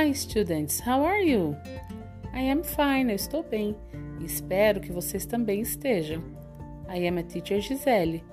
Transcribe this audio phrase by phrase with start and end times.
[0.00, 1.54] Hi, students, how are you?
[2.32, 3.76] I am fine, eu estou bem.
[4.24, 6.22] Espero que vocês também estejam.
[6.88, 8.24] I am a teacher Gisele.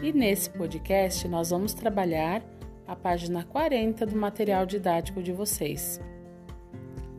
[0.00, 2.40] E nesse podcast nós vamos trabalhar
[2.86, 6.00] a página 40 do material didático de vocês.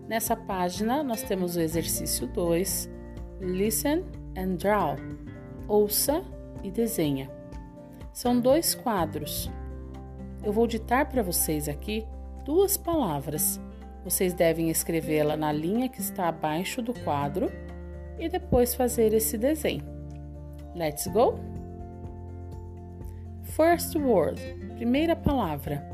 [0.07, 2.89] Nessa página nós temos o exercício 2,
[3.41, 4.05] Listen
[4.37, 4.95] and Draw.
[5.67, 6.23] Ouça
[6.63, 7.29] e desenha.
[8.13, 9.51] São dois quadros.
[10.41, 12.07] Eu vou ditar para vocês aqui
[12.45, 13.59] duas palavras.
[14.09, 17.51] Vocês devem escrevê-la na linha que está abaixo do quadro
[18.17, 19.83] e depois fazer esse desenho.
[20.73, 21.35] Let's go?
[23.43, 24.41] First word,
[24.77, 25.87] primeira palavra.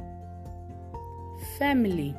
[1.57, 2.15] Family.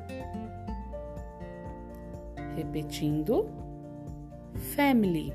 [2.55, 3.49] Repetindo.
[4.75, 5.33] Family.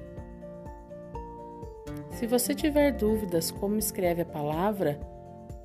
[2.12, 5.00] Se você tiver dúvidas como escreve a palavra,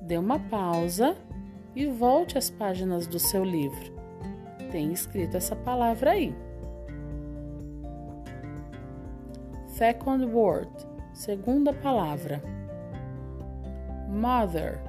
[0.01, 1.15] dê uma pausa
[1.75, 3.96] e volte às páginas do seu livro.
[4.71, 6.35] Tem escrito essa palavra aí.
[9.67, 10.71] Second word,
[11.13, 12.41] segunda palavra.
[14.09, 14.79] Mother.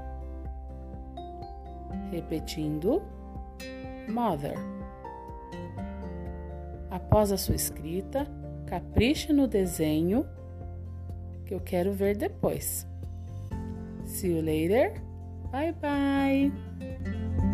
[2.11, 3.03] Repetindo,
[4.09, 4.55] mother.
[6.91, 8.27] Após a sua escrita,
[8.67, 10.27] capriche no desenho
[11.45, 12.87] que eu quero ver depois.
[14.05, 14.95] See you later.
[15.51, 17.48] Bye bye.